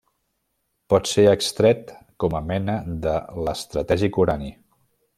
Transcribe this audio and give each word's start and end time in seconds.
Pot 0.93 1.09
ser 1.11 1.25
extret 1.33 1.93
com 2.25 2.39
a 2.39 2.41
mena 2.49 2.81
de 3.07 3.15
l'estratègic 3.45 4.23
urani. 4.25 4.55